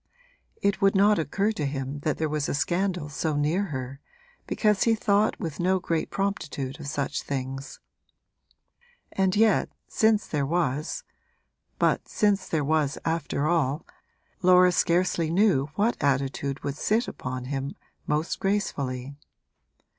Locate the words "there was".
2.17-2.49, 10.25-11.03, 12.49-12.97